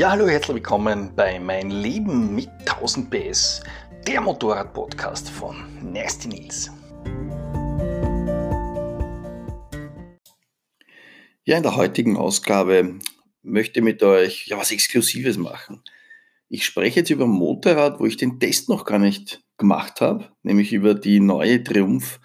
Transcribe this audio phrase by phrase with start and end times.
[0.00, 3.62] Ja, hallo, herzlich willkommen bei Mein Leben mit 1000 PS,
[4.08, 6.70] der Motorrad-Podcast von Nasty Nils.
[11.44, 12.98] Ja, in der heutigen Ausgabe
[13.42, 15.82] möchte ich mit euch ja, was Exklusives machen.
[16.48, 20.30] Ich spreche jetzt über ein Motorrad, wo ich den Test noch gar nicht gemacht habe,
[20.42, 22.20] nämlich über die neue Triumph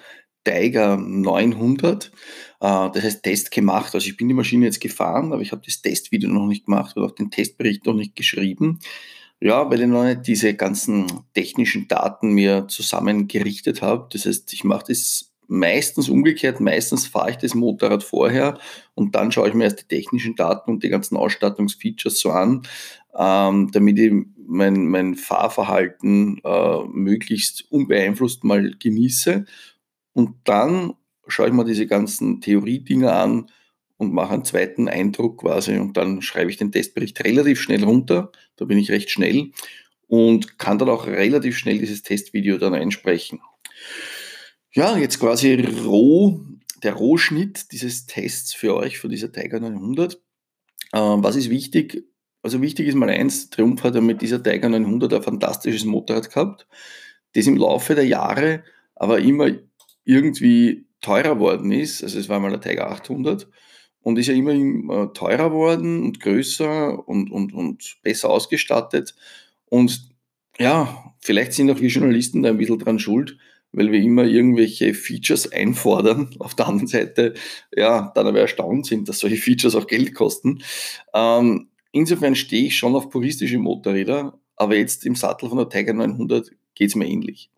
[0.45, 2.09] Tiger 900.
[2.59, 3.93] Äh, das heißt Test gemacht.
[3.93, 6.95] Also ich bin die Maschine jetzt gefahren, aber ich habe das Testvideo noch nicht gemacht
[6.97, 8.79] und auch den Testbericht noch nicht geschrieben.
[9.41, 14.07] Ja, weil ich noch nicht diese ganzen technischen Daten mir zusammengerichtet habe.
[14.11, 16.59] Das heißt, ich mache das meistens umgekehrt.
[16.59, 18.57] Meistens fahre ich das Motorrad vorher
[18.93, 22.63] und dann schaue ich mir erst die technischen Daten und die ganzen Ausstattungsfeatures so an,
[23.17, 24.13] ähm, damit ich
[24.47, 29.45] mein, mein Fahrverhalten äh, möglichst unbeeinflusst mal genieße
[30.13, 30.93] und dann
[31.27, 33.51] schaue ich mir diese ganzen Theorie-Dinge an
[33.97, 38.31] und mache einen zweiten Eindruck quasi und dann schreibe ich den Testbericht relativ schnell runter.
[38.57, 39.51] Da bin ich recht schnell
[40.07, 43.41] und kann dann auch relativ schnell dieses Testvideo dann einsprechen.
[44.73, 45.53] Ja, jetzt quasi
[45.85, 46.41] roh,
[46.83, 50.21] der Rohschnitt dieses Tests für euch, für dieser Tiger 900.
[50.93, 52.03] Ähm, was ist wichtig?
[52.41, 56.29] Also wichtig ist mal eins, Triumph hat ja mit dieser Tiger 900 ein fantastisches Motorrad
[56.29, 56.67] gehabt,
[57.33, 58.63] das im Laufe der Jahre
[58.95, 59.49] aber immer
[60.05, 63.47] irgendwie teurer worden ist, also es war mal der Tiger 800
[64.01, 69.15] und ist ja immer teurer worden und größer und, und, und besser ausgestattet.
[69.65, 70.09] Und
[70.57, 73.37] ja, vielleicht sind auch wir Journalisten da ein bisschen dran schuld,
[73.71, 76.35] weil wir immer irgendwelche Features einfordern.
[76.39, 77.35] Auf der anderen Seite,
[77.75, 80.63] ja, dann aber erstaunt sind, dass solche Features auch Geld kosten.
[81.13, 85.93] Ähm, insofern stehe ich schon auf puristische Motorräder, aber jetzt im Sattel von der Tiger
[85.93, 87.51] 900 geht es mir ähnlich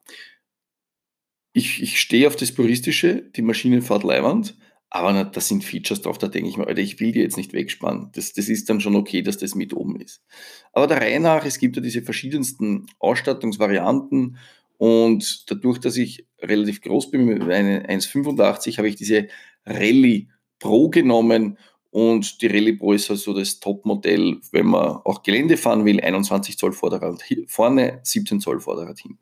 [1.58, 4.55] ich, ich stehe auf das Puristische, die Maschine fährt Leihwand,
[4.91, 7.52] aber da sind Features drauf, da denke ich mir, Alter, ich will die jetzt nicht
[7.52, 8.09] wegspannen.
[8.13, 10.23] Das, das ist dann schon okay, dass das mit oben ist.
[10.72, 14.38] Aber der Reihe nach, es gibt ja diese verschiedensten Ausstattungsvarianten
[14.78, 19.28] und dadurch, dass ich relativ groß bin mit 1,85, habe ich diese
[19.66, 20.28] Rallye
[20.59, 21.57] Pro genommen
[21.89, 26.56] und die Rallye Pro ist also das Topmodell, wenn man auch Gelände fahren will, 21
[26.56, 29.19] Zoll Vorderrad vorne, 17 Zoll Vorderrad hinten.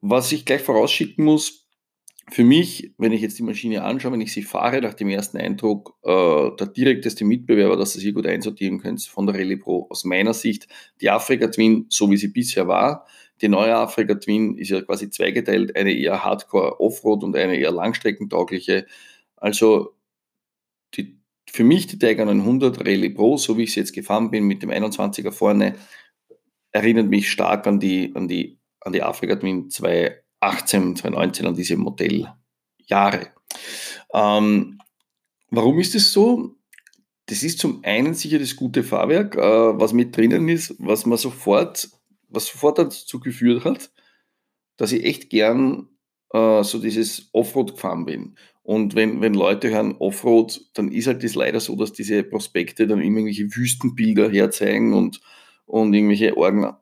[0.00, 1.66] Was ich gleich vorausschicken muss,
[2.28, 5.36] für mich, wenn ich jetzt die Maschine anschaue, wenn ich sie fahre, nach dem ersten
[5.36, 9.86] Eindruck, äh, der direkteste Mitbewerber, dass ihr sie gut einsortieren könnt, von der Rallye Pro
[9.90, 10.66] aus meiner Sicht,
[11.00, 13.06] die Afrika Twin, so wie sie bisher war.
[13.42, 17.70] Die neue Afrika Twin ist ja quasi zweigeteilt, eine eher Hardcore Offroad und eine eher
[17.70, 18.86] langstreckentaugliche.
[19.36, 19.94] Also
[20.94, 24.44] die, für mich die Tiger 900 Rallye Pro, so wie ich sie jetzt gefahren bin,
[24.44, 25.76] mit dem 21er vorne,
[26.72, 31.76] erinnert mich stark an die, an die an die Afrika Twin 2018, 2019, an diese
[31.76, 33.32] Modelljahre.
[34.14, 34.78] Ähm,
[35.50, 36.54] warum ist es so?
[37.26, 41.18] Das ist zum einen sicher das gute Fahrwerk, äh, was mit drinnen ist, was man
[41.18, 41.88] sofort,
[42.28, 43.90] was sofort dazu geführt hat,
[44.76, 45.88] dass ich echt gern
[46.32, 48.36] äh, so dieses Offroad gefahren bin.
[48.62, 52.86] Und wenn, wenn Leute hören Offroad, dann ist halt das leider so, dass diese Prospekte
[52.86, 55.20] dann immer irgendwelche Wüstenbilder herzeigen und,
[55.66, 56.72] und irgendwelche Orgen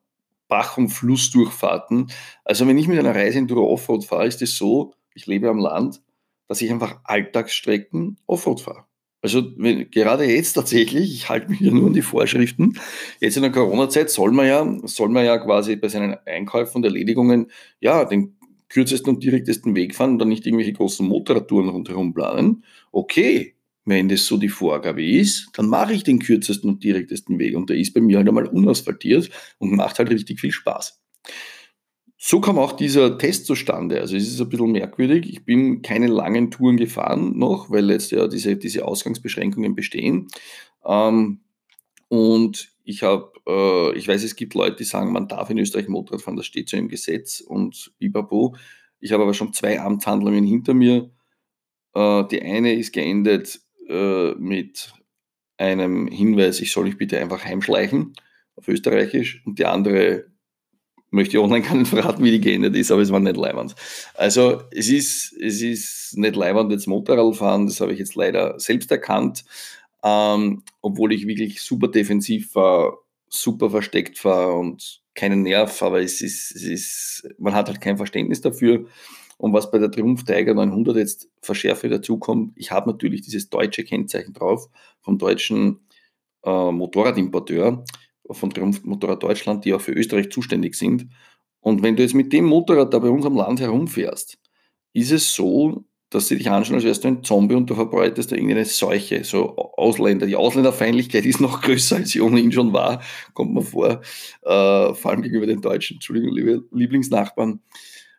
[0.55, 2.13] Bach- und Flussdurchfahrten.
[2.45, 6.01] Also wenn ich mit einer Reiseenduro Offroad fahre, ist es so, ich lebe am Land,
[6.47, 8.85] dass ich einfach Alltagsstrecken Offroad fahre.
[9.21, 12.79] Also wenn, gerade jetzt tatsächlich, ich halte mich ja nur an die Vorschriften.
[13.19, 16.85] Jetzt in der Corona-Zeit soll man ja, soll man ja quasi bei seinen Einkäufen und
[16.85, 17.51] Erledigungen
[17.81, 18.37] ja den
[18.69, 22.63] kürzesten und direktesten Weg fahren und dann nicht irgendwelche großen Motorradtouren rundherum planen.
[22.93, 23.54] Okay,
[23.85, 27.57] wenn das so die Vorgabe ist, dann mache ich den kürzesten und direktesten Weg.
[27.57, 31.01] Und der ist bei mir halt einmal unasphaltiert und macht halt richtig viel Spaß.
[32.17, 34.01] So kam auch dieser Test zustande.
[34.01, 35.29] Also es ist ein bisschen merkwürdig.
[35.29, 40.29] Ich bin keine langen Touren gefahren noch, weil jetzt ja diese, diese Ausgangsbeschränkungen bestehen.
[40.87, 41.41] Ähm,
[42.09, 45.89] und ich habe, äh, ich weiß, es gibt Leute, die sagen, man darf in Österreich
[45.89, 48.57] Motorrad fahren, das steht so im Gesetz und bipapo.
[49.01, 51.11] Ich habe aber schon zwei Amtshandlungen hinter mir.
[51.95, 54.93] Äh, die eine ist geendet äh, mit
[55.57, 58.15] einem Hinweis, ich soll mich bitte einfach heimschleichen
[58.57, 60.27] auf Österreichisch und die andere
[61.11, 63.75] möchte ich online gar nicht verraten, wie die geendet ist, aber es war nicht leibend.
[64.15, 68.59] Also es ist, es ist nicht leibend jetzt Motorrad fahren, das habe ich jetzt leider
[68.59, 69.45] selbst erkannt,
[70.03, 72.99] ähm, obwohl ich wirklich super defensiv war,
[73.29, 77.97] super versteckt war und keinen Nerv, aber es ist, es ist, man hat halt kein
[77.97, 78.87] Verständnis dafür.
[79.39, 83.85] Und was bei der Triumph Tiger 900 jetzt verschärfe dazukommt, ich habe natürlich dieses deutsche
[83.85, 84.69] Kennzeichen drauf
[85.01, 85.81] vom deutschen
[86.45, 87.85] äh, Motorradimporteur
[88.31, 91.09] von Triumph Motorrad Deutschland, die auch für Österreich zuständig sind.
[91.61, 94.39] Und wenn du jetzt mit dem Motorrad da bei uns am Land herumfährst,
[94.93, 95.85] ist es so,
[96.15, 99.25] dass sie dich anschauen, als wärst du ein Zombie und du verbreitest da irgendeine Seuche,
[99.25, 100.27] so Ausländer.
[100.27, 103.03] Die Ausländerfeindlichkeit ist noch größer, als sie ohnehin schon war,
[103.33, 104.01] kommt mir vor,
[104.43, 107.61] äh, vor allem gegenüber den Deutschen, Entschuldigung, liebe Lieblingsnachbarn.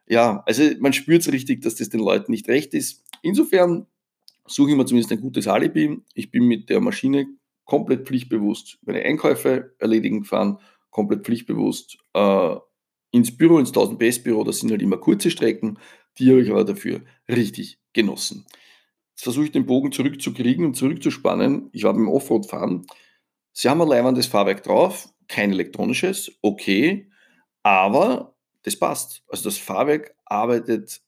[0.08, 3.04] Ja, also man spürt es richtig, dass das den Leuten nicht recht ist.
[3.22, 3.88] Insofern
[4.46, 6.02] suche ich mir zumindest ein gutes Alibi.
[6.14, 7.28] Ich bin mit der Maschine
[7.66, 10.60] komplett pflichtbewusst meine Einkäufe erledigen gefahren,
[10.92, 12.56] komplett pflichtbewusst äh,
[13.12, 15.80] ins Büro, ins 1000 PS Büro, das sind halt immer kurze Strecken,
[16.20, 18.46] die habe ich aber dafür richtig genossen.
[19.12, 21.70] Jetzt versuche ich den Bogen zurückzukriegen und zurückzuspannen.
[21.72, 22.86] Ich war beim Offroad-Fahren.
[23.54, 27.10] Sie haben ein leibendes Fahrwerk drauf, kein elektronisches, okay,
[27.64, 28.35] aber
[28.66, 29.24] das passt.
[29.30, 31.02] Also das Fahrwerk arbeitet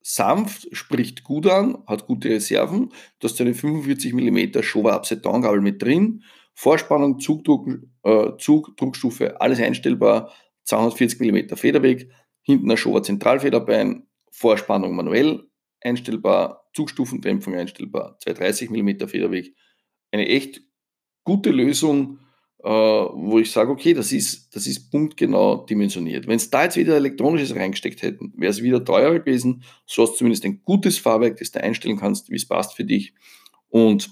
[0.00, 2.92] sanft, spricht gut an, hat gute Reserven.
[3.18, 6.22] Du hast eine 45 mm Showa Upside Down Gabel mit drin.
[6.54, 7.68] Vorspannung, Zugdruck,
[8.02, 10.32] äh, Zugdruckstufe, alles einstellbar.
[10.64, 12.10] 240 mm Federweg,
[12.42, 15.42] hinten ein Showa Zentralfederbein, Vorspannung manuell
[15.80, 19.54] einstellbar, Zugstufendämpfung einstellbar, 230 mm Federweg.
[20.12, 20.62] Eine echt
[21.24, 22.18] gute Lösung,
[22.68, 26.26] wo ich sage, okay, das ist, das ist punktgenau dimensioniert.
[26.26, 29.62] Wenn es da jetzt wieder elektronisches reingesteckt hätten, wäre es wieder teurer gewesen.
[29.86, 32.84] So hast du zumindest ein gutes Fahrwerk, das du einstellen kannst, wie es passt für
[32.84, 33.14] dich.
[33.68, 34.10] Und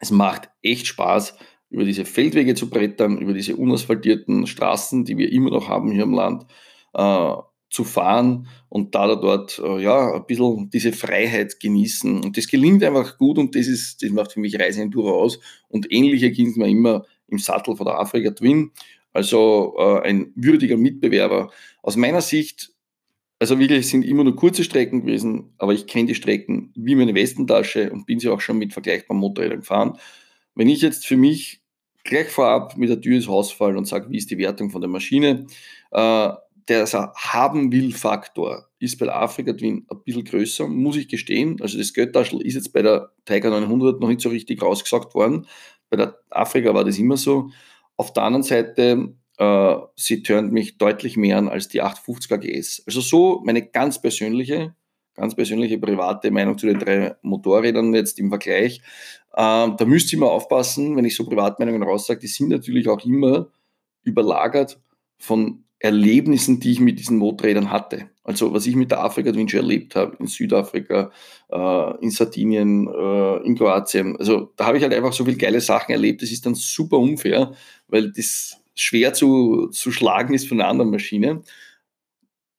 [0.00, 1.34] es macht echt Spaß,
[1.70, 6.04] über diese Feldwege zu brettern, über diese unasphaltierten Straßen, die wir immer noch haben hier
[6.04, 6.46] im Land,
[6.94, 7.32] äh,
[7.70, 12.24] zu fahren und da oder dort äh, ja, ein bisschen diese Freiheit genießen.
[12.24, 15.38] Und das gelingt einfach gut und das, ist, das macht für mich Reiseenduro aus.
[15.68, 18.72] Und ähnliche gelingt mir immer im Sattel von der Afrika Twin.
[19.12, 21.50] Also äh, ein würdiger Mitbewerber.
[21.82, 22.72] Aus meiner Sicht,
[23.38, 27.14] also wirklich sind immer nur kurze Strecken gewesen, aber ich kenne die Strecken wie meine
[27.14, 29.98] Westentasche und bin sie auch schon mit vergleichbaren Motorrädern gefahren.
[30.54, 31.62] Wenn ich jetzt für mich
[32.04, 34.80] gleich vorab mit der Tür ins Haus fallen und sage, wie ist die Wertung von
[34.80, 35.46] der Maschine,
[35.92, 36.30] äh,
[36.68, 36.86] der
[37.16, 41.60] haben will Faktor ist bei der Afrika Twin ein bisschen größer, muss ich gestehen.
[41.60, 45.46] Also das Geldtaschel ist jetzt bei der Tiger 900 noch nicht so richtig rausgesagt worden.
[45.90, 47.50] Bei der Afrika war das immer so.
[47.96, 52.82] Auf der anderen Seite, äh, sie turnt mich deutlich mehr an als die 850 GS.
[52.86, 54.74] Also so meine ganz persönliche,
[55.14, 58.80] ganz persönliche private Meinung zu den drei Motorrädern jetzt im Vergleich.
[59.32, 63.04] Äh, da müsste ich mal aufpassen, wenn ich so Privatmeinungen raussage, die sind natürlich auch
[63.04, 63.48] immer
[64.02, 64.80] überlagert
[65.18, 68.10] von Erlebnissen, die ich mit diesen Motorrädern hatte.
[68.28, 71.10] Also was ich mit der Afrika Twin erlebt habe, in Südafrika,
[71.50, 74.18] äh, in Sardinien, äh, in Kroatien.
[74.18, 76.20] Also da habe ich halt einfach so viele geile Sachen erlebt.
[76.20, 77.54] Das ist dann super unfair,
[77.86, 81.42] weil das schwer zu, zu schlagen ist von einer anderen Maschine.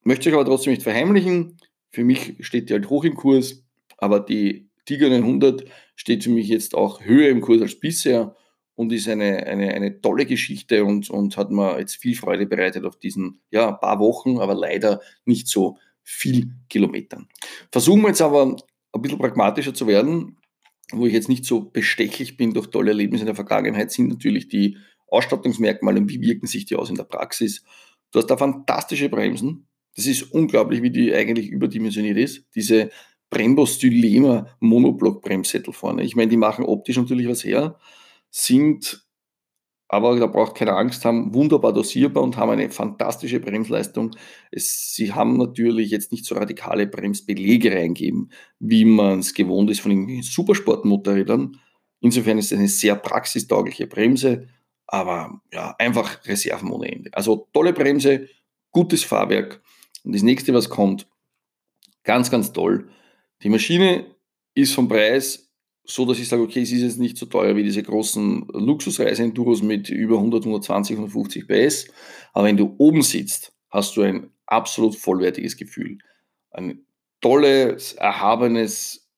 [0.01, 1.57] Möchte ich aber trotzdem nicht verheimlichen.
[1.91, 3.63] Für mich steht die halt hoch im Kurs,
[3.99, 5.65] aber die Tiger 900
[5.95, 8.35] steht für mich jetzt auch höher im Kurs als bisher
[8.79, 12.85] und ist eine, eine, eine tolle Geschichte und, und hat mir jetzt viel Freude bereitet
[12.85, 17.27] auf diesen ja, paar Wochen, aber leider nicht so viel Kilometern.
[17.73, 18.55] Versuchen wir jetzt aber
[18.93, 20.37] ein bisschen pragmatischer zu werden,
[20.93, 24.47] wo ich jetzt nicht so bestechlich bin durch tolle Erlebnisse in der Vergangenheit, sind natürlich
[24.47, 24.77] die
[25.09, 27.65] Ausstattungsmerkmale und wie wirken sich die aus in der Praxis.
[28.11, 29.67] Du hast da fantastische Bremsen.
[29.97, 32.45] Das ist unglaublich, wie die eigentlich überdimensioniert ist.
[32.55, 32.91] Diese
[33.29, 36.03] Brembo Stylema Monoblock Bremssättel vorne.
[36.03, 37.77] Ich meine, die machen optisch natürlich was her,
[38.29, 39.09] sind
[39.91, 44.15] aber da braucht keine Angst haben, wunderbar dosierbar und haben eine fantastische Bremsleistung.
[44.51, 49.81] Es, sie haben natürlich jetzt nicht so radikale Bremsbelege reingeben, wie man es gewohnt ist
[49.81, 51.59] von den Supersportmotorrädern.
[52.01, 54.47] Insofern ist es eine sehr praxistaugliche Bremse,
[54.85, 57.09] aber ja, einfach Reserven ohne Ende.
[57.13, 58.29] Also tolle Bremse,
[58.69, 59.59] gutes Fahrwerk.
[60.03, 61.07] Und das nächste, was kommt,
[62.03, 62.89] ganz, ganz toll.
[63.41, 64.05] Die Maschine
[64.53, 65.48] ist vom Preis
[65.89, 69.63] so, dass ich sage, okay, es ist jetzt nicht so teuer wie diese großen Luxusreise-Enduros
[69.63, 71.87] mit über 100, 120, 150 PS.
[72.33, 75.97] Aber wenn du oben sitzt, hast du ein absolut vollwertiges Gefühl.
[76.51, 76.85] Ein
[77.21, 79.09] tolles, erhabenes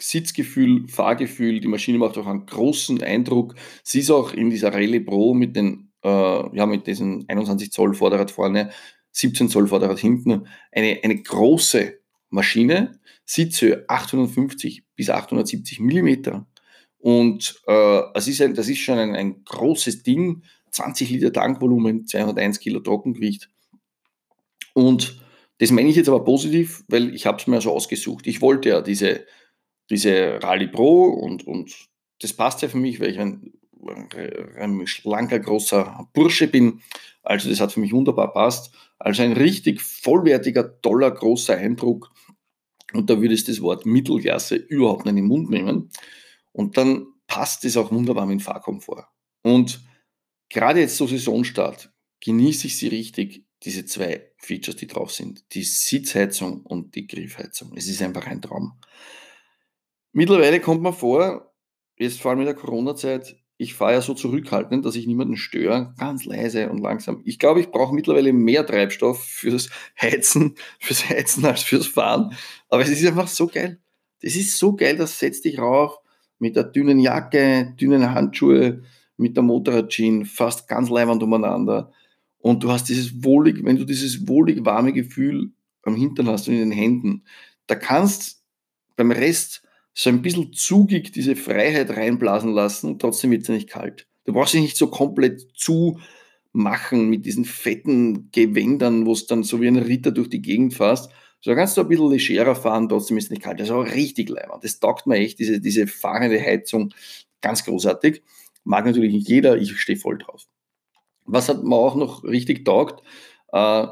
[0.00, 1.60] Sitzgefühl, Fahrgefühl.
[1.60, 3.54] Die Maschine macht auch einen großen Eindruck.
[3.82, 7.94] Sie ist auch in dieser Rallye Pro mit den, äh, ja, mit diesen 21 Zoll
[7.94, 8.70] Vorderrad vorne,
[9.12, 11.98] 17 Zoll Vorderrad hinten, eine, eine große
[12.30, 16.46] Maschine, Sitzhöhe 850 bis 870 Millimeter.
[16.98, 22.06] Und äh, das, ist ein, das ist schon ein, ein großes Ding, 20 Liter Tankvolumen,
[22.06, 23.48] 201 Kilo Trockengewicht.
[24.74, 25.20] Und
[25.58, 28.26] das meine ich jetzt aber positiv, weil ich habe es mir so ausgesucht.
[28.26, 29.26] Ich wollte ja diese,
[29.90, 31.74] diese Rallye Pro und, und
[32.20, 33.52] das passt ja für mich, weil ich ein,
[34.58, 36.80] ein schlanker, großer Bursche bin.
[37.22, 38.72] Also das hat für mich wunderbar passt.
[38.98, 42.11] Also ein richtig vollwertiger, toller, großer Eindruck.
[42.92, 45.90] Und da würde ich das Wort Mittelklasse überhaupt nicht in den Mund nehmen.
[46.52, 49.06] Und dann passt es auch wunderbar mit Fahrkomfort.
[49.42, 49.82] Und
[50.48, 53.46] gerade jetzt zur Saisonstart genieße ich sie richtig.
[53.64, 55.54] diese zwei Features, die drauf sind.
[55.54, 57.72] Die Sitzheizung und die Griffheizung.
[57.76, 58.72] Es ist einfach ein Traum.
[60.12, 61.54] Mittlerweile kommt man vor,
[61.96, 65.94] jetzt vor allem in der Corona-Zeit, ich fahre ja so zurückhaltend, dass ich niemanden störe,
[65.98, 67.22] ganz leise und langsam.
[67.24, 72.34] Ich glaube, ich brauche mittlerweile mehr Treibstoff fürs Heizen, fürs Heizen als fürs Fahren.
[72.68, 73.78] Aber es ist einfach so geil.
[74.20, 75.98] Das ist so geil, das setzt dich rauf
[76.38, 78.82] mit der dünnen Jacke, dünnen Handschuhe,
[79.16, 81.92] mit der Motorradjeans, fast ganz leibend umeinander.
[82.38, 85.52] Und du hast dieses wohlig, wenn du dieses wohlig warme Gefühl
[85.84, 87.24] am Hintern hast und in den Händen,
[87.68, 88.42] da kannst
[88.96, 89.62] beim Rest
[89.94, 94.06] so ein bisschen zugig diese Freiheit reinblasen lassen, trotzdem wird es ja nicht kalt.
[94.24, 95.98] Du brauchst dich nicht so komplett zu
[96.52, 100.74] machen mit diesen fetten Gewändern, wo es dann so wie ein Ritter durch die Gegend
[100.74, 101.10] fährst.
[101.40, 103.58] So kannst du ein bisschen legerer fahren, trotzdem ist es nicht kalt.
[103.58, 104.62] Das ist auch richtig leibend.
[104.62, 106.94] Das taugt mir echt, diese, diese fahrende Heizung,
[107.40, 108.22] ganz großartig.
[108.64, 110.46] Mag natürlich nicht jeder, ich stehe voll drauf.
[111.24, 113.02] Was hat mir auch noch richtig taugt,
[113.52, 113.86] äh,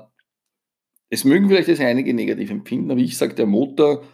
[1.13, 4.05] es mögen vielleicht jetzt einige negativ empfinden, aber ich sage, der Motor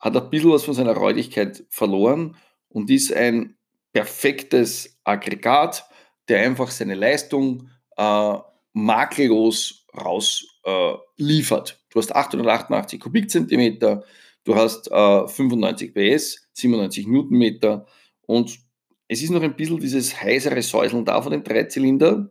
[0.00, 2.36] hat ein bisschen was von seiner Räudigkeit verloren
[2.68, 3.56] und ist ein
[3.92, 5.84] perfektes Aggregat,
[6.28, 8.38] der einfach seine Leistung äh,
[8.72, 11.70] makellos rausliefert.
[11.70, 14.04] Äh, du hast 888 Kubikzentimeter,
[14.44, 17.86] du hast äh, 95 PS, 97 Newtonmeter
[18.26, 18.58] und
[19.08, 22.30] es ist noch ein bisschen dieses heisere Säuseln da von dem Dreizylinder,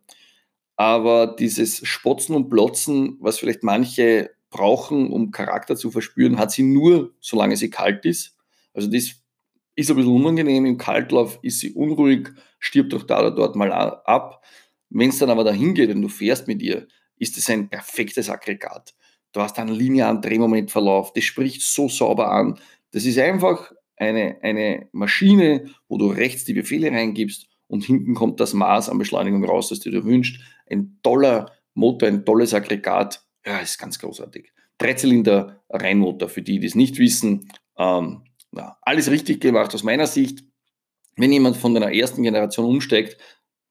[0.78, 6.64] aber dieses Spotzen und Plotzen, was vielleicht manche brauchen, um Charakter zu verspüren, hat sie
[6.64, 8.36] nur, solange sie kalt ist.
[8.74, 9.16] Also das
[9.76, 10.66] ist ein bisschen unangenehm.
[10.66, 12.30] Im Kaltlauf ist sie unruhig,
[12.60, 14.44] stirbt doch da oder dort mal ab.
[14.90, 16.88] Wenn es dann aber dahin geht und du fährst mit ihr,
[17.18, 18.96] ist es ein perfektes Aggregat.
[19.32, 22.60] Du hast einen linearen Drehmomentverlauf, das spricht so sauber an.
[22.92, 28.40] Das ist einfach eine, eine Maschine, wo du rechts die Befehle reingibst und hinten kommt
[28.40, 30.42] das Maß an Beschleunigung raus, das du dir wünschst.
[30.70, 34.52] Ein toller Motor, ein tolles Aggregat, ja, ist ganz großartig.
[34.78, 37.52] Dreizylinder Rennmotor, für die, die es nicht wissen.
[37.78, 40.44] Ähm, ja, alles richtig gemacht aus meiner Sicht.
[41.16, 43.18] Wenn jemand von der ersten Generation umsteigt,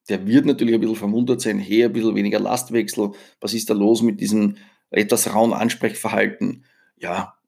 [0.08, 3.74] der wird natürlich ein bisschen verwundert sein, hey, ein bisschen weniger Lastwechsel, was ist da
[3.74, 4.56] los mit diesem
[4.90, 6.64] etwas rauen Ansprechverhalten?
[6.96, 7.38] Ja,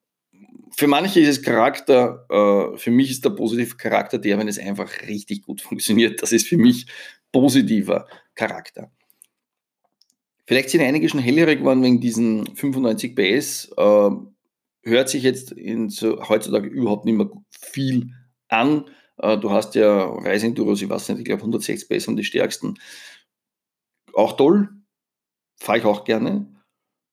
[0.77, 4.59] für manche ist es Charakter, äh, für mich ist der positive Charakter der, wenn es
[4.59, 6.23] einfach richtig gut funktioniert.
[6.23, 6.87] Das ist für mich
[7.33, 8.91] positiver Charakter.
[10.51, 13.71] Vielleicht sind einige schon hellhörig geworden wegen diesen 95 PS.
[13.77, 14.11] Äh,
[14.83, 15.55] hört sich jetzt
[15.91, 18.11] so, heutzutage überhaupt nicht mehr viel
[18.49, 18.87] an.
[19.19, 22.75] Äh, du hast ja Reisenduros, ich weiß nicht, ich glaube 160 PS sind die stärksten.
[24.13, 24.71] Auch toll,
[25.55, 26.53] fahre ich auch gerne.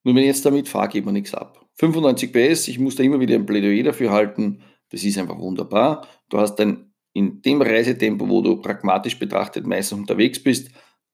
[0.04, 1.64] Nur wenn ich jetzt damit fahre, geht mir nichts ab.
[1.76, 4.64] 95 PS, ich muss da immer wieder ein Plädoyer dafür halten.
[4.90, 6.08] Das ist einfach wunderbar.
[6.30, 10.72] Du hast dann in dem Reisetempo, wo du pragmatisch betrachtet meistens unterwegs bist,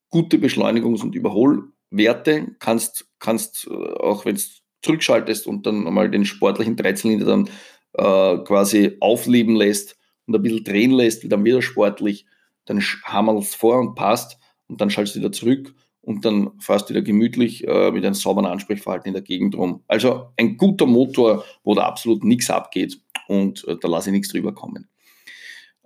[0.08, 4.42] gute Beschleunigungs- und Überhol- Werte, kannst, kannst äh, auch wenn du
[4.82, 7.48] zurückschaltest und dann mal den sportlichen Dreizylinder dann
[7.94, 9.96] äh, quasi aufleben lässt
[10.26, 12.26] und ein bisschen drehen lässt, dann wieder sportlich,
[12.66, 16.94] dann hammerst vor und passt und dann schaltest du wieder zurück und dann fährst du
[16.94, 19.82] wieder gemütlich äh, mit einem sauberen Ansprechverhalten in der Gegend rum.
[19.88, 24.28] Also ein guter Motor, wo da absolut nichts abgeht und äh, da lasse ich nichts
[24.28, 24.88] drüber kommen.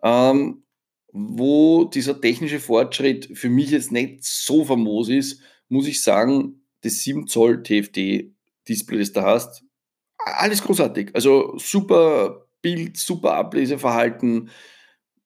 [0.02, 0.62] Ähm,
[1.12, 7.00] wo dieser technische Fortschritt für mich jetzt nicht so famos ist, muss ich sagen, das
[7.02, 9.64] 7 Zoll TFT-Display, das du hast,
[10.18, 11.10] alles großartig.
[11.14, 14.50] Also super Bild, super Ableseverhalten,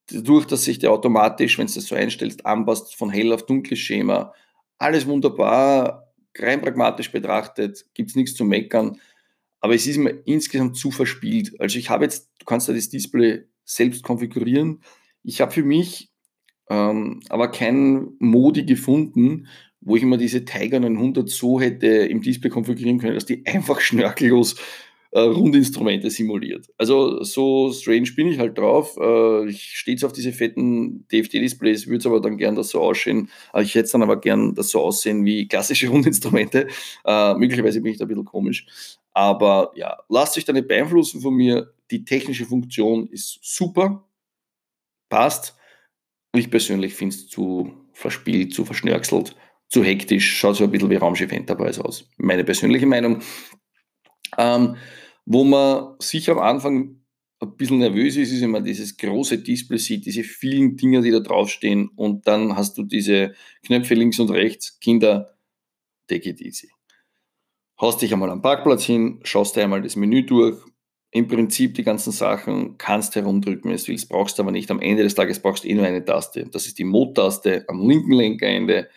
[0.06, 3.78] dadurch, dass sich der automatisch, wenn du das so einstellst, anpasst von hell auf dunkles
[3.78, 4.32] Schema.
[4.78, 9.00] Alles wunderbar, rein pragmatisch betrachtet, gibt es nichts zu meckern.
[9.60, 11.58] Aber es ist mir insgesamt zu verspielt.
[11.60, 14.82] Also ich habe jetzt, du kannst ja das Display selbst konfigurieren.
[15.22, 16.11] Ich habe für mich
[16.70, 19.46] ähm, aber keinen Modi gefunden,
[19.80, 23.80] wo ich immer diese Tiger 900 so hätte im Display konfigurieren können, dass die einfach
[23.80, 24.56] schnörkellos
[25.12, 26.68] äh, Rundinstrumente simuliert.
[26.78, 28.96] Also so strange bin ich halt drauf.
[28.98, 32.80] Äh, ich stehe jetzt auf diese fetten DFT-Displays, würde es aber dann gern das so
[32.80, 33.28] aussehen.
[33.52, 36.66] Äh, ich hätte es dann aber gern das so aussehen wie klassische Rundinstrumente.
[37.04, 38.66] Äh, möglicherweise bin ich da ein bisschen komisch.
[39.12, 41.74] Aber ja, lasst euch da nicht beeinflussen von mir.
[41.90, 44.08] Die technische Funktion ist super,
[45.10, 45.54] passt.
[46.34, 49.36] Ich persönlich finde es zu verspielt, zu verschnörkselt
[49.72, 52.06] zu hektisch, schaut so ein bisschen wie Raumschiff Enterprise aus.
[52.18, 53.22] Meine persönliche Meinung.
[54.36, 54.76] Ähm,
[55.24, 57.00] wo man sicher am Anfang
[57.40, 61.20] ein bisschen nervös ist, ist immer dieses große Display sieht, diese vielen Dinge, die da
[61.20, 63.34] draufstehen und dann hast du diese
[63.64, 64.78] Knöpfe links und rechts.
[64.78, 65.38] Kinder,
[66.06, 66.68] take it easy.
[67.80, 70.58] Haust dich einmal am Parkplatz hin, schaust dir einmal das Menü durch.
[71.14, 74.70] Im Prinzip die ganzen Sachen kannst herumdrücken, wenn du willst, brauchst du aber nicht.
[74.70, 76.46] Am Ende des Tages brauchst du eh nur eine Taste.
[76.50, 78.88] Das ist die Mod-Taste am linken Lenkerende.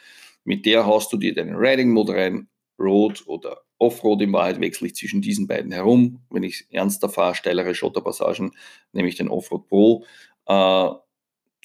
[0.45, 2.47] Mit der haust du dir deinen Riding Mode rein,
[2.79, 6.21] Road oder Offroad in Wahrheit wechsle ich zwischen diesen beiden herum.
[6.29, 8.51] Wenn ich ernster fahre, steilere Schotterpassagen,
[8.93, 10.05] nehme ich den Offroad Pro.
[10.47, 10.89] Äh,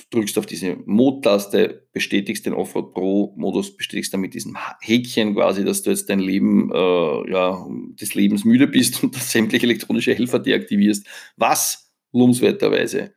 [0.08, 5.82] drückst auf diese Mod-Taste, bestätigst den Offroad Pro-Modus, bestätigst dann mit diesem Häkchen quasi, dass
[5.82, 7.66] du jetzt dein Leben, äh, ja,
[8.00, 13.12] des Lebens müde bist und dass sämtliche elektronische Helfer deaktivierst, was lobenswerterweise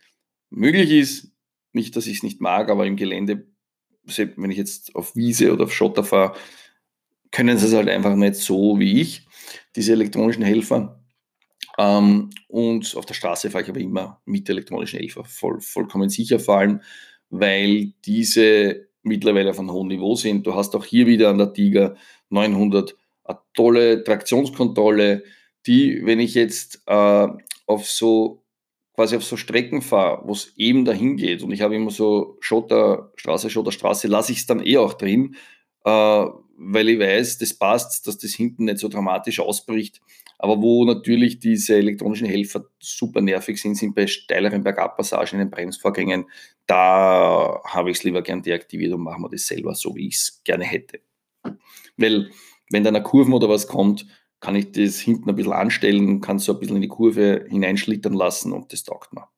[0.50, 1.32] möglich ist.
[1.72, 3.48] Nicht, dass ich es nicht mag, aber im Gelände,
[4.36, 6.36] wenn ich jetzt auf Wiese oder auf Schotter fahre,
[7.32, 9.26] können sie es halt einfach nicht so wie ich,
[9.76, 11.03] diese elektronischen Helfer.
[11.78, 16.40] Ähm, und auf der Straße fahre ich aber immer mit elektronischen Helfer, voll, vollkommen sicher
[16.40, 16.82] vor allem,
[17.30, 20.46] weil diese mittlerweile auf einem hohen Niveau sind.
[20.46, 21.96] Du hast auch hier wieder an der Tiger
[22.30, 25.24] 900 eine tolle Traktionskontrolle,
[25.66, 27.28] die, wenn ich jetzt äh,
[27.66, 28.44] auf so
[28.96, 32.38] quasi auf so Strecken fahre, wo es eben dahin geht und ich habe immer so
[32.42, 35.36] Schotterstraße, Schotterstraße, lasse ich es dann eh auch drin,
[35.86, 36.26] äh,
[36.66, 40.02] weil ich weiß, das passt, dass das hinten nicht so dramatisch ausbricht.
[40.38, 45.52] Aber wo natürlich diese elektronischen Helfer super nervig sind, sind bei steileren Bergabpassagen in den
[45.52, 46.26] Bremsvorgängen.
[46.68, 50.16] Da habe ich es lieber gern deaktiviert und machen wir das selber so, wie ich
[50.16, 51.00] es gerne hätte.
[51.98, 52.30] Weil,
[52.70, 54.06] wenn da eine Kurven oder was kommt,
[54.40, 58.14] kann ich das hinten ein bisschen anstellen, kann so ein bisschen in die Kurve hineinschlittern
[58.14, 59.30] lassen und das taugt mir.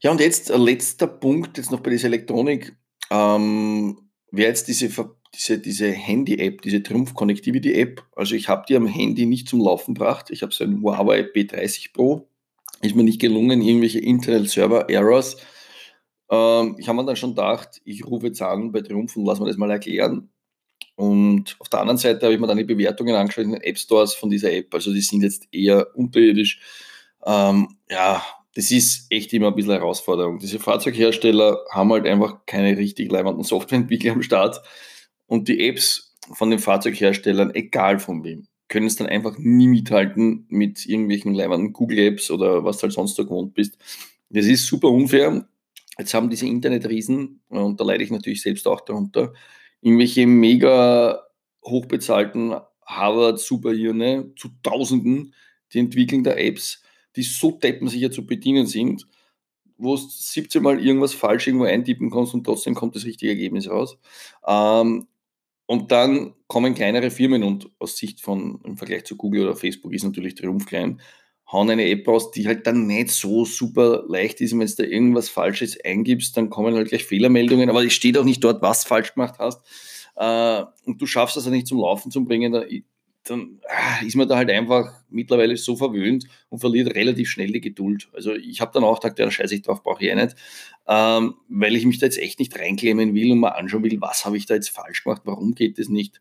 [0.00, 2.76] Ja, und jetzt ein letzter Punkt, jetzt noch bei dieser Elektronik
[3.14, 3.98] ähm,
[4.30, 4.88] wäre jetzt diese,
[5.34, 8.04] diese, diese Handy-App, diese Trumpf Connectivity App.
[8.16, 10.30] Also ich habe die am Handy nicht zum Laufen gebracht.
[10.30, 12.28] Ich habe so ein Huawei P30 Pro.
[12.82, 15.36] Ist mir nicht gelungen, irgendwelche Internet-Server-Errors.
[16.30, 19.40] Ähm, ich habe mir dann schon gedacht, ich rufe jetzt an bei Trumpf und lass
[19.40, 20.30] mir das mal erklären.
[20.96, 23.78] Und auf der anderen Seite habe ich mir dann die Bewertungen angeschaut in den App
[23.78, 24.72] Stores von dieser App.
[24.74, 26.60] Also die sind jetzt eher unterirdisch.
[27.24, 28.22] Ähm, ja,
[28.54, 30.38] das ist echt immer ein bisschen Herausforderung.
[30.38, 34.62] Diese Fahrzeughersteller haben halt einfach keine richtig leibenden Softwareentwickler am Start
[35.26, 40.46] und die Apps von den Fahrzeugherstellern, egal von wem, können es dann einfach nie mithalten
[40.48, 43.76] mit irgendwelchen leibenden Google Apps oder was du halt sonst so gewohnt bist.
[44.30, 45.46] Das ist super unfair.
[45.98, 49.32] Jetzt haben diese Internetriesen, und da leide ich natürlich selbst auch darunter,
[49.80, 51.22] irgendwelche mega
[51.64, 52.54] hochbezahlten
[52.86, 55.34] Harvard-Superhirne zu Tausenden,
[55.72, 56.82] die entwickeln da Apps,
[57.16, 59.06] die so deppensicher zu bedienen sind,
[59.76, 63.68] wo du 17 Mal irgendwas falsch irgendwo eintippen kannst und trotzdem kommt das richtige Ergebnis
[63.68, 63.98] raus.
[64.46, 65.06] Ähm,
[65.66, 69.94] und dann kommen kleinere Firmen und aus Sicht von, im Vergleich zu Google oder Facebook
[69.94, 71.00] ist natürlich Triumph klein,
[71.50, 74.52] hauen eine App raus, die halt dann nicht so super leicht ist.
[74.52, 78.18] Und wenn du da irgendwas Falsches eingibst, dann kommen halt gleich Fehlermeldungen, aber es steht
[78.18, 79.62] auch nicht dort, was falsch gemacht hast.
[80.16, 82.52] Äh, und du schaffst das ja nicht zum Laufen zu bringen,
[83.24, 87.60] dann ah, ist man da halt einfach mittlerweile so verwöhnt und verliert relativ schnell die
[87.60, 88.08] Geduld.
[88.12, 90.36] Also ich habe dann auch gedacht, ja, scheiße ich drauf, brauche ich eh nicht,
[90.86, 94.24] ähm, weil ich mich da jetzt echt nicht reinklemmen will und mal anschauen will, was
[94.24, 96.20] habe ich da jetzt falsch gemacht, warum geht das nicht.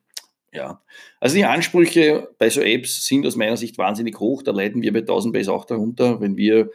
[0.54, 0.84] Ja,
[1.20, 4.44] also die Ansprüche bei so Apps sind aus meiner Sicht wahnsinnig hoch.
[4.44, 6.70] Da leiden wir bei 1000 Base auch darunter, wenn wir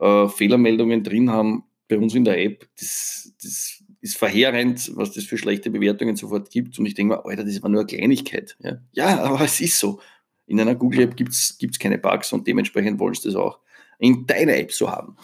[0.00, 2.68] äh, Fehlermeldungen drin haben bei uns in der App.
[2.78, 6.78] Das, das ist verheerend, was das für schlechte Bewertungen sofort gibt.
[6.78, 8.56] Und ich denke mir, Alter, das ist aber nur eine Kleinigkeit.
[8.60, 10.00] Ja, ja aber es ist so.
[10.46, 13.58] In einer Google-App gibt es keine Bugs und dementsprechend wollen sie das auch
[13.98, 15.16] in deiner App so haben.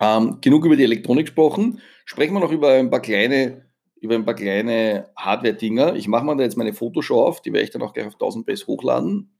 [0.00, 1.80] Ähm, genug über die Elektronik gesprochen.
[2.04, 3.66] Sprechen wir noch über ein paar kleine,
[4.00, 5.96] kleine Hardware-Dinger.
[5.96, 8.14] Ich mache mir da jetzt meine Fotoshow auf, die werde ich dann auch gleich auf
[8.14, 9.36] 1000 Base hochladen.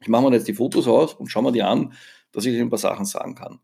[0.00, 1.92] Ich mache mir jetzt die Fotos aus und schaue mir die an,
[2.32, 3.60] dass ich ein paar Sachen sagen kann.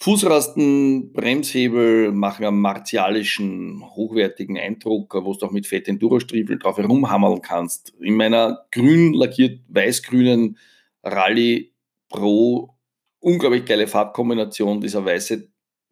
[0.00, 7.42] Fußrasten, Bremshebel machen einen martialischen, hochwertigen Eindruck, wo du auch mit fetten Enduro-Striefeln drauf herumhammeln
[7.42, 7.92] kannst.
[7.98, 10.56] In meiner grün lackiert weiß-grünen
[11.02, 11.72] Rallye
[12.08, 12.78] Pro
[13.20, 15.48] unglaublich geile Farbkombination, dieser weiße,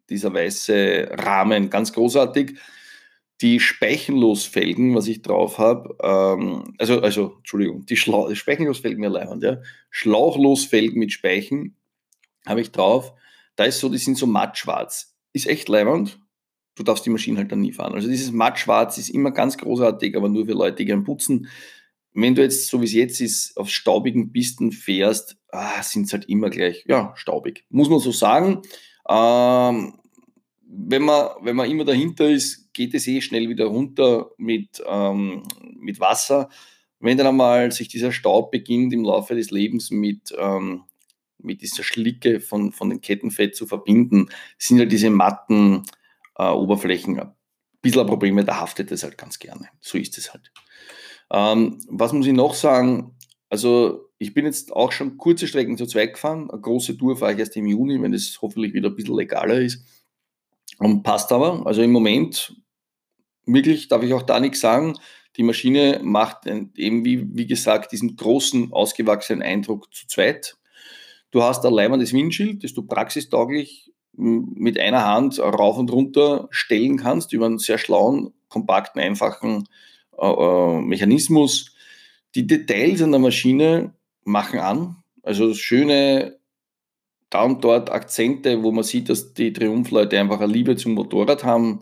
[0.09, 2.57] dieser weiße Rahmen, ganz großartig.
[3.41, 9.43] Die Speichenlosfelgen, was ich drauf habe, ähm, also, also, Entschuldigung, die Schla Speichenlosfelgen mir leibend,
[9.43, 9.57] ja.
[9.91, 11.75] Schlauchlosfelgen mit Speichen
[12.47, 13.13] habe ich drauf
[13.57, 15.15] da ist so, die sind so mattschwarz.
[15.33, 16.19] Ist echt leibend.
[16.75, 17.93] Du darfst die Maschine halt dann nie fahren.
[17.93, 21.47] Also dieses mattschwarz ist immer ganz großartig, aber nur für Leute, die gern putzen.
[22.13, 26.13] Wenn du jetzt, so wie es jetzt ist, auf staubigen Pisten fährst, ah, sind es
[26.13, 27.65] halt immer gleich, ja, staubig.
[27.69, 28.61] Muss man so sagen.
[29.09, 29.99] Ähm,
[30.67, 35.43] wenn, man, wenn man immer dahinter ist, geht es eh schnell wieder runter mit, ähm,
[35.79, 36.49] mit Wasser.
[36.99, 40.83] Wenn dann einmal sich dieser Staub beginnt im Laufe des Lebens mit ähm,
[41.39, 45.83] mit dieser Schlicke von, von dem Kettenfett zu verbinden, sind halt diese matten
[46.37, 47.33] äh, Oberflächen ein
[47.81, 49.69] bisschen ein Problem, da haftet es halt ganz gerne.
[49.81, 50.51] So ist es halt.
[51.31, 53.15] Ähm, was muss ich noch sagen?
[53.49, 56.49] Also ich bin jetzt auch schon kurze Strecken zu zweit gefahren.
[56.49, 59.59] Eine große Tour fahre ich erst im Juni, wenn es hoffentlich wieder ein bisschen legaler
[59.61, 59.85] ist.
[60.79, 61.65] Und passt aber.
[61.65, 62.55] Also im Moment
[63.45, 64.95] wirklich, darf ich auch da nichts sagen,
[65.37, 70.57] die Maschine macht eben, wie, wie gesagt, diesen großen, ausgewachsenen Eindruck zu zweit.
[71.31, 76.97] Du hast ein leibendes Windschild, das du praxistauglich mit einer Hand rauf und runter stellen
[76.97, 79.67] kannst über einen sehr schlauen, kompakten, einfachen
[80.17, 81.75] äh, äh, Mechanismus.
[82.35, 85.03] Die Details an der Maschine machen an.
[85.21, 86.37] Also schöne
[87.29, 91.43] da und dort Akzente, wo man sieht, dass die Triumph-Leute einfach eine Liebe zum Motorrad
[91.43, 91.81] haben.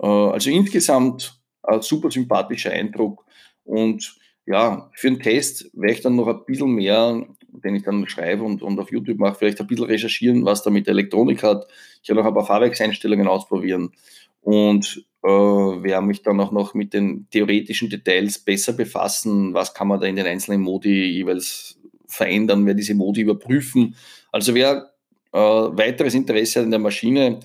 [0.00, 3.24] Äh, also insgesamt ein super sympathischer Eindruck.
[3.64, 8.08] Und ja, für den Test werde ich dann noch ein bisschen mehr, den ich dann
[8.08, 11.66] schreibe und, und auf YouTube mache, vielleicht ein bisschen recherchieren, was da mit Elektronik hat.
[12.02, 13.92] Ich werde noch ein paar Fahrwerkseinstellungen ausprobieren
[14.40, 19.54] und äh, werde mich dann auch noch mit den theoretischen Details besser befassen.
[19.54, 21.78] Was kann man da in den einzelnen Modi jeweils
[22.12, 23.96] verändern, wer diese Modi überprüfen.
[24.30, 24.92] Also wer
[25.32, 27.40] äh, weiteres Interesse hat in der Maschine,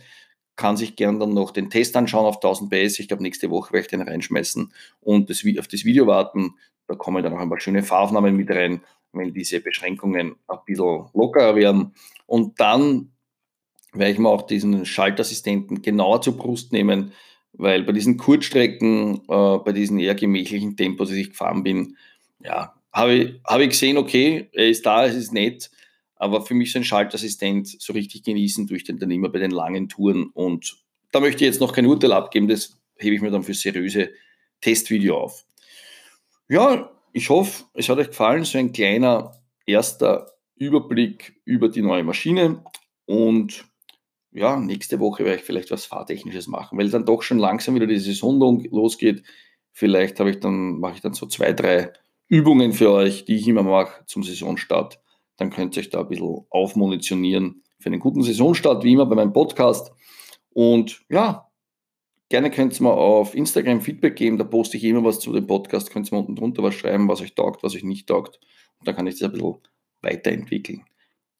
[0.55, 2.99] kann sich gern dann noch den Test anschauen auf 1000 PS.
[2.99, 6.55] Ich glaube, nächste Woche werde ich den reinschmeißen und das, auf das Video warten.
[6.87, 8.81] Da kommen dann auch ein paar schöne Fahraufnahmen mit rein,
[9.17, 11.93] wenn diese Beschränkungen ein bisschen lockerer werden.
[12.25, 13.11] Und dann
[13.93, 17.13] werde ich mir auch diesen Schaltassistenten genauer zur Brust nehmen,
[17.53, 21.97] weil bei diesen Kurzstrecken, äh, bei diesen eher gemächlichen Tempos, die ich gefahren bin,
[22.43, 25.69] ja, habe ich, hab ich gesehen, okay, er ist da, es ist nett,
[26.15, 29.39] aber für mich so ein Schaltassistent so richtig genießen tue ich den dann immer bei
[29.39, 30.29] den langen Touren.
[30.33, 30.77] Und
[31.11, 34.09] da möchte ich jetzt noch kein Urteil abgeben, das hebe ich mir dann für seriöse
[34.61, 35.45] Testvideo auf.
[36.49, 39.33] Ja, ich hoffe, es hat euch gefallen, so ein kleiner
[39.65, 42.63] erster Überblick über die neue Maschine.
[43.05, 43.65] Und
[44.31, 47.87] ja, nächste Woche werde ich vielleicht was Fahrtechnisches machen, weil dann doch schon langsam wieder
[47.87, 49.23] die Saison losgeht.
[49.71, 51.93] Vielleicht habe ich dann, mache ich dann so zwei, drei
[52.27, 54.99] Übungen für euch, die ich immer mache zum Saisonstart
[55.37, 59.15] dann könnt ihr euch da ein bisschen aufmunitionieren für einen guten Saisonstart, wie immer bei
[59.15, 59.91] meinem Podcast.
[60.49, 61.46] Und ja,
[62.29, 65.47] gerne könnt ihr mir auf Instagram Feedback geben, da poste ich immer was zu dem
[65.47, 68.39] Podcast, könnt ihr mir unten drunter was schreiben, was euch taugt, was euch nicht taugt.
[68.79, 69.57] Und dann kann ich das ein bisschen
[70.01, 70.83] weiterentwickeln.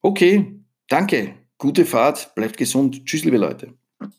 [0.02, 3.06] Okay, danke, gute Fahrt, bleibt gesund.
[3.06, 3.74] Tschüss, liebe Leute.